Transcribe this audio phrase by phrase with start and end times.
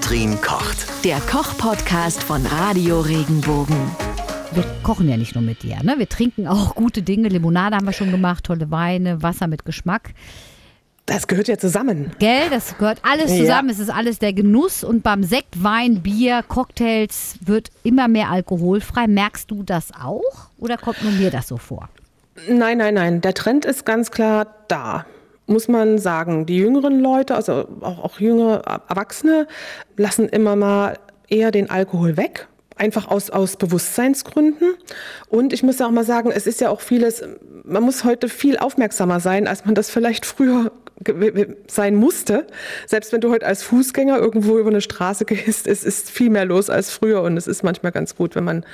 [0.00, 1.04] Katrin kocht.
[1.06, 3.76] Der Koch-Podcast von Radio Regenbogen.
[4.52, 5.94] Wir kochen ja nicht nur mit dir, ne?
[5.96, 7.28] Wir trinken auch gute Dinge.
[7.28, 10.10] Limonade haben wir schon gemacht, tolle Weine, Wasser mit Geschmack.
[11.06, 12.10] Das gehört ja zusammen.
[12.18, 13.38] Gell, das gehört alles Ja.
[13.38, 13.70] zusammen.
[13.70, 14.84] Es ist alles der Genuss.
[14.84, 19.06] Und beim Sekt, Wein, Bier, Cocktails wird immer mehr alkoholfrei.
[19.06, 20.50] Merkst du das auch?
[20.58, 21.88] Oder kommt nur mir das so vor?
[22.50, 23.22] Nein, nein, nein.
[23.22, 25.06] Der Trend ist ganz klar da.
[25.48, 29.46] Muss man sagen, die jüngeren Leute, also auch, auch jüngere Erwachsene,
[29.96, 32.48] lassen immer mal eher den Alkohol weg.
[32.78, 34.74] Einfach aus, aus Bewusstseinsgründen.
[35.28, 37.22] Und ich muss auch mal sagen, es ist ja auch vieles,
[37.64, 40.70] man muss heute viel aufmerksamer sein, als man das vielleicht früher
[41.66, 42.46] sein musste.
[42.86, 46.44] Selbst wenn du heute als Fußgänger irgendwo über eine Straße gehst, es ist viel mehr
[46.44, 48.64] los als früher und es ist manchmal ganz gut, wenn man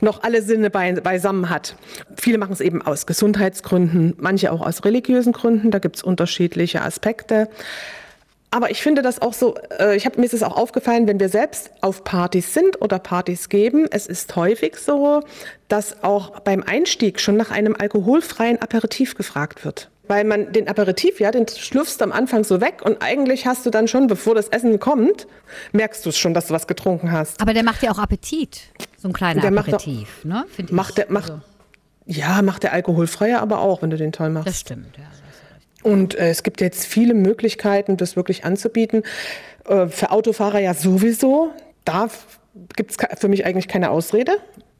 [0.00, 1.76] noch alle Sinne bei, beisammen hat.
[2.16, 6.82] Viele machen es eben aus Gesundheitsgründen, manche auch aus religiösen Gründen, da gibt es unterschiedliche
[6.82, 7.48] Aspekte.
[8.50, 11.20] Aber ich finde das auch so, äh, ich habe mir ist es auch aufgefallen, wenn
[11.20, 15.22] wir selbst auf Partys sind oder Partys geben, es ist häufig so,
[15.68, 19.90] dass auch beim Einstieg schon nach einem alkoholfreien Aperitif gefragt wird.
[20.06, 23.66] Weil man den Aperitif, ja, den schlürfst du am Anfang so weg und eigentlich hast
[23.66, 25.26] du dann schon, bevor das Essen kommt,
[25.72, 27.42] merkst du es schon, dass du was getrunken hast.
[27.42, 28.62] Aber der macht ja auch Appetit.
[28.96, 30.46] So ein kleiner Der macht auch- Aperitif, ne?
[30.70, 30.94] Macht ich.
[30.94, 31.42] der, macht, Also,
[32.06, 34.48] ja, macht der alkoholfreie aber auch, wenn du den toll machst.
[34.48, 35.04] das stimmt, ja.
[35.82, 39.02] Und äh, es gibt jetzt viele Möglichkeiten, das wirklich anzubieten.
[39.68, 41.50] Äh, für Autofahrer ja sowieso.
[41.84, 42.08] Da
[42.76, 44.32] gibt es für mich eigentlich keine Ausrede,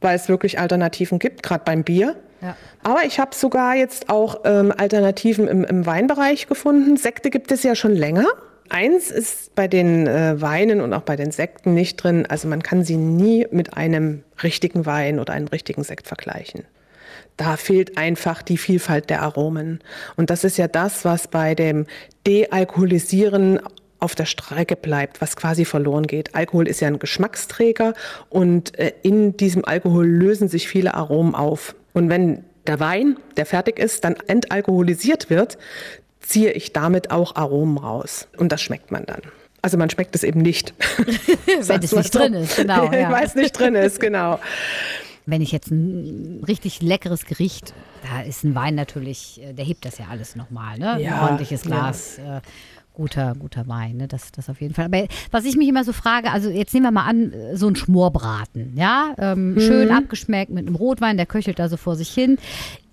[0.00, 2.16] weil es wirklich Alternativen gibt, gerade beim Bier.
[2.42, 2.56] Ja.
[2.82, 6.96] Aber ich habe sogar jetzt auch ähm, Alternativen im, im Weinbereich gefunden.
[6.96, 8.26] Sekte gibt es ja schon länger.
[8.68, 12.26] Eins ist bei den äh, Weinen und auch bei den Sekten nicht drin.
[12.26, 16.64] Also man kann sie nie mit einem richtigen Wein oder einem richtigen Sekt vergleichen.
[17.36, 19.80] Da fehlt einfach die Vielfalt der Aromen.
[20.16, 21.86] Und das ist ja das, was bei dem
[22.26, 23.60] Dealkoholisieren
[23.98, 26.34] auf der Strecke bleibt, was quasi verloren geht.
[26.34, 27.94] Alkohol ist ja ein Geschmacksträger
[28.28, 31.74] und äh, in diesem Alkohol lösen sich viele Aromen auf.
[31.92, 35.56] Und wenn der Wein, der fertig ist, dann entalkoholisiert wird,
[36.20, 38.28] ziehe ich damit auch Aromen raus.
[38.36, 39.22] Und das schmeckt man dann.
[39.62, 40.74] Also man schmeckt es eben nicht.
[41.46, 42.92] Wenn es nicht drin ist, genau.
[42.92, 43.10] Ja.
[43.10, 44.38] Weil es nicht drin ist, genau.
[45.28, 47.74] Wenn ich jetzt ein richtig leckeres Gericht,
[48.08, 51.00] da ist ein Wein natürlich, äh, der hebt das ja alles nochmal, ne?
[51.02, 51.70] Ja, ein ordentliches ja.
[51.70, 52.18] Glas.
[52.18, 52.40] Äh,
[52.94, 54.08] Guter, guter Wein, ne?
[54.08, 54.86] das, das auf jeden Fall.
[54.86, 57.68] Aber was ich mich immer so frage, also jetzt nehmen wir mal an, äh, so
[57.68, 59.60] ein Schmorbraten, ja, ähm, Mhm.
[59.60, 62.38] schön abgeschmeckt mit einem Rotwein, der köchelt da so vor sich hin.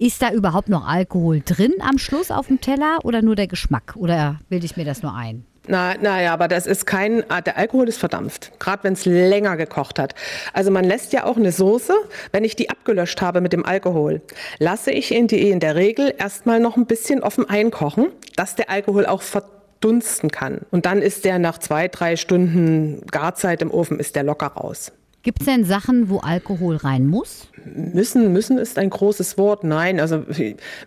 [0.00, 3.94] Ist da überhaupt noch Alkohol drin am Schluss auf dem Teller oder nur der Geschmack?
[3.96, 5.44] Oder bilde ich mir das nur ein?
[5.68, 9.56] Na, naja, aber das ist kein, ah, der Alkohol ist verdampft, gerade wenn es länger
[9.56, 10.14] gekocht hat.
[10.52, 11.94] Also man lässt ja auch eine Soße,
[12.32, 14.22] wenn ich die abgelöscht habe mit dem Alkohol,
[14.58, 18.70] lasse ich in die in der Regel erstmal noch ein bisschen offen einkochen, dass der
[18.70, 20.62] Alkohol auch verdunsten kann.
[20.72, 24.90] Und dann ist der nach zwei, drei Stunden Garzeit im Ofen, ist der locker raus.
[25.22, 27.46] Gibt es denn Sachen, wo Alkohol rein muss?
[27.64, 29.62] Müssen, müssen ist ein großes Wort.
[29.62, 30.24] Nein, also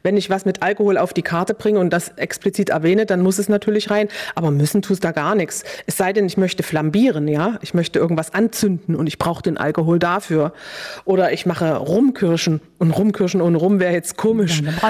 [0.03, 3.39] wenn ich was mit Alkohol auf die Karte bringe und das explizit erwähne, dann muss
[3.39, 4.09] es natürlich rein.
[4.35, 5.63] Aber müssen tust da gar nichts.
[5.85, 7.57] Es sei denn, ich möchte flambieren, ja.
[7.61, 10.51] Ich möchte irgendwas anzünden und ich brauche den Alkohol dafür.
[11.05, 14.61] Oder ich mache Rumkirschen und Rumkirschen ohne Rum wäre jetzt komisch.
[14.61, 14.67] Ich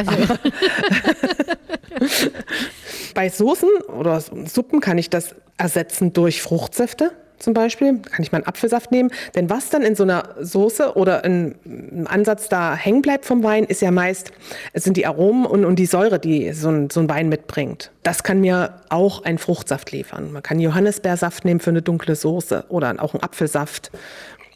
[3.13, 7.11] Bei Soßen oder Suppen kann ich das ersetzen durch Fruchtsäfte.
[7.39, 10.95] Zum Beispiel kann ich mal einen Apfelsaft nehmen, denn was dann in so einer Soße
[10.95, 14.31] oder in, im Ansatz da hängen bleibt vom Wein, ist ja meist,
[14.73, 17.91] es sind die Aromen und, und die Säure, die so ein, so ein Wein mitbringt.
[18.03, 20.31] Das kann mir auch ein Fruchtsaft liefern.
[20.31, 23.91] Man kann Johannisbeersaft nehmen für eine dunkle Soße oder auch einen Apfelsaft.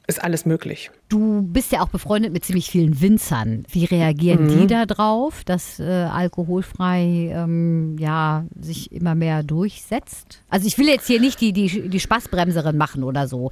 [0.08, 0.92] Ist alles möglich.
[1.10, 3.64] Du bist ja auch befreundet mit ziemlich vielen Winzern.
[3.72, 4.60] Wie reagieren Mhm.
[4.60, 10.44] die da drauf, dass äh, alkoholfrei ähm, ja, sich immer mehr durchsetzt?
[10.50, 13.50] Also ich will jetzt hier nicht die, die, die Spaßbremserin machen oder so.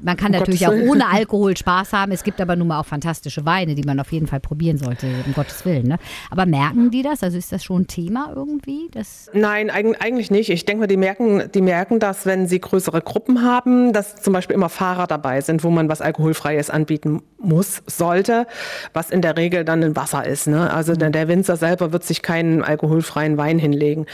[0.00, 0.90] Man kann Um natürlich Gottes auch Willen.
[0.90, 2.12] ohne Alkohol Spaß haben.
[2.12, 5.08] Es gibt aber nun mal auch fantastische Weine, die man auf jeden Fall probieren sollte,
[5.26, 5.88] um Gottes Willen.
[5.88, 5.98] Ne?
[6.30, 7.24] Aber merken die das?
[7.24, 8.88] Also ist das schon ein Thema irgendwie?
[8.92, 10.50] Das Nein, eig- eigentlich nicht.
[10.50, 14.32] Ich denke mal, die merken, die merken das, wenn sie größere Gruppen haben, dass zum
[14.32, 18.46] Beispiel immer Fahrer dabei sind, wo man was Alkoholfreies anbieten muss, sollte,
[18.92, 20.46] was in der Regel dann ein Wasser ist.
[20.46, 20.72] Ne?
[20.72, 24.06] Also der, Winzer selber wird sich keinen alkoholfreien Wein hinlegen.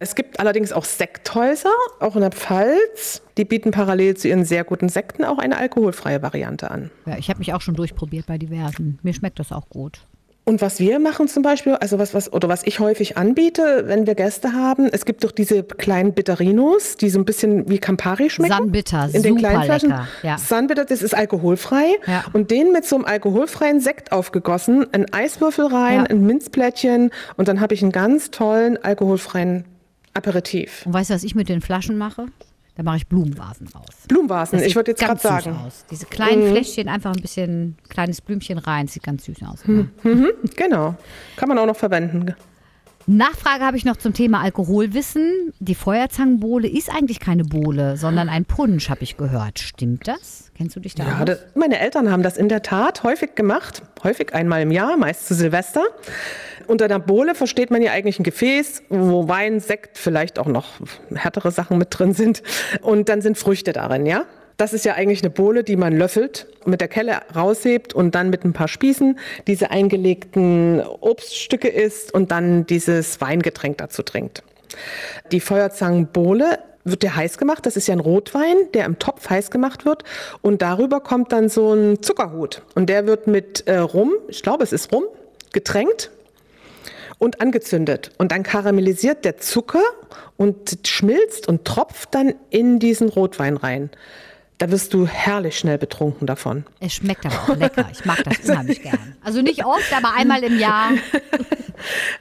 [0.00, 3.22] Es gibt allerdings auch Sekthäuser, auch in der Pfalz.
[3.38, 6.90] Die bieten parallel zu ihren sehr guten Sekten auch eine alkoholfreie Variante an.
[7.06, 8.98] ja, ich habe mich auch schon durchprobiert bei diversen.
[9.02, 10.04] Mir schmeckt das auch gut.
[10.46, 14.06] Und was wir machen zum Beispiel, also was, was, oder was ich häufig anbiete, wenn
[14.06, 18.28] wir Gäste haben, es gibt doch diese kleinen Bitterinos, die so ein bisschen wie Campari
[18.28, 18.52] schmecken.
[18.52, 19.88] Sanbitter, in den kleinen Flaschen.
[19.88, 20.36] lecker, ja.
[20.36, 21.86] Sanbitter, das ist alkoholfrei.
[22.06, 22.24] Ja.
[22.34, 26.02] Und den mit so einem alkoholfreien Sekt aufgegossen, ein Eiswürfel rein, Ja.
[26.04, 29.64] ein Minzplättchen und dann habe ich einen ganz tollen alkoholfreien
[30.12, 30.84] Aperitif.
[30.84, 32.26] Und weißt du, was ich mit den Flaschen mache?
[32.76, 34.04] Da mache ich Blumenvasen raus.
[34.08, 35.52] Blumenvasen, ich würde jetzt gerade sagen.
[35.52, 35.66] Mhm.
[35.66, 35.84] Aus.
[35.90, 39.64] Diese kleinen Fläschchen, einfach ein bisschen kleines Blümchen rein, sieht ganz süß aus.
[39.64, 39.90] Hm.
[40.56, 40.96] Genau.
[41.36, 42.34] Kann man auch noch verwenden.
[43.06, 45.52] Nachfrage habe ich noch zum Thema Alkoholwissen.
[45.60, 49.58] Die Feuerzangenbowle ist eigentlich keine Bowle, sondern ein Punsch, habe ich gehört.
[49.58, 50.50] Stimmt das?
[50.56, 51.24] Kennst du dich da Ja, aus?
[51.26, 53.82] das, meine Eltern haben das in der Tat häufig gemacht.
[54.02, 55.82] Häufig einmal im Jahr, meist zu Silvester.
[56.66, 60.80] Unter der Bohle versteht man ja eigentlich ein Gefäß, wo Wein, Sekt, vielleicht auch noch
[61.14, 62.42] härtere Sachen mit drin sind.
[62.80, 64.24] Und dann sind Früchte darin, ja?
[64.56, 68.30] Das ist ja eigentlich eine Bohle, die man löffelt, mit der Kelle raushebt und dann
[68.30, 74.42] mit ein paar Spießen diese eingelegten Obststücke isst und dann dieses Weingetränk dazu trinkt.
[75.32, 77.66] Die Feuerzangenbowle wird der heiß gemacht.
[77.66, 80.04] Das ist ja ein Rotwein, der im Topf heiß gemacht wird.
[80.42, 82.62] Und darüber kommt dann so ein Zuckerhut.
[82.74, 85.04] Und der wird mit äh, Rum, ich glaube es ist Rum,
[85.52, 86.10] getränkt
[87.18, 88.10] und angezündet.
[88.18, 89.82] Und dann karamellisiert der Zucker
[90.36, 93.90] und schmilzt und tropft dann in diesen Rotwein rein.
[94.58, 96.64] Da wirst du herrlich schnell betrunken davon.
[96.80, 97.88] Es schmeckt aber auch lecker.
[97.90, 99.16] Ich mag das unheimlich gern.
[99.22, 100.90] Also nicht oft, aber einmal im Jahr.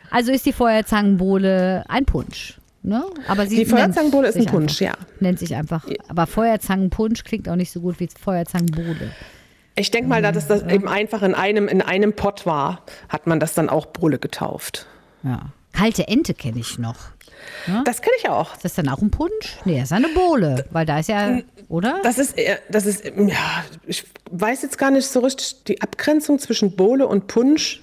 [0.10, 2.60] Also ist die Feuerzangenbowle ein Punsch.
[2.82, 3.04] Ne?
[3.28, 5.08] Aber sie Die Feuerzangenbowle ist ein Punsch, einfach, ja.
[5.22, 5.86] Nennt sich einfach.
[6.10, 9.12] Aber Feuerzangenpunsch klingt auch nicht so gut wie Feuerzangenbowle.
[9.76, 13.26] Ich denke mal, da das, das eben einfach in einem, in einem Pott war, hat
[13.26, 14.86] man das dann auch Bohle getauft.
[15.24, 15.48] Ja.
[15.72, 16.98] Kalte Ente kenne ich noch.
[17.86, 18.54] Das kenne ich auch.
[18.56, 19.57] Ist das dann auch ein Punsch?
[19.66, 22.00] Nee, das ist eine Bowle, weil da ist ja, oder?
[22.04, 22.36] Das ist,
[22.69, 27.28] das ist, ja, ich weiß jetzt gar nicht so richtig die Abgrenzung zwischen Bohle und
[27.28, 27.81] Punsch.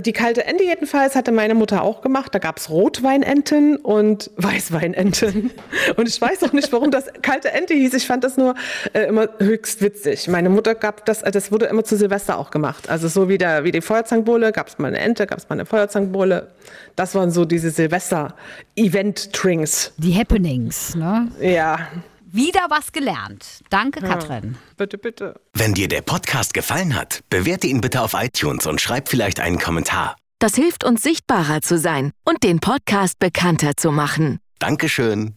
[0.00, 2.34] Die kalte Ente jedenfalls hatte meine Mutter auch gemacht.
[2.34, 5.50] Da gab es Rotweinenten und Weißweinenten.
[5.96, 7.94] Und ich weiß auch nicht, warum das kalte Ente hieß.
[7.94, 8.56] Ich fand das nur
[8.92, 10.26] äh, immer höchst witzig.
[10.28, 12.90] Meine Mutter gab das, das wurde immer zu Silvester auch gemacht.
[12.90, 15.54] Also so wie, der, wie die Feuerzangenbowle, gab es mal eine Ente, gab es mal
[15.54, 16.48] eine Feuerzangenbowle.
[16.96, 19.92] Das waren so diese Silvester-Event-Drinks.
[19.98, 21.28] Die Happenings, ne?
[21.40, 21.88] Ja,
[22.34, 23.60] Wieder was gelernt.
[23.70, 24.56] Danke, Katrin.
[24.76, 25.40] bitte, bitte.
[25.52, 29.60] Wenn dir der Podcast gefallen hat, bewerte ihn bitte auf iTunes und schreib vielleicht einen
[29.60, 30.16] Kommentar.
[30.40, 34.40] Das hilft uns sichtbarer zu sein und den Podcast bekannter zu machen.
[34.58, 35.36] Dankeschön.